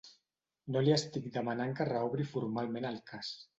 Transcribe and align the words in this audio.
No 0.75 0.81
li 0.85 0.93
estic 0.95 1.27
demanant 1.35 1.77
que 1.81 1.89
reobri 1.93 2.27
formalment 2.33 2.91
el 2.95 3.01
cas. 3.15 3.33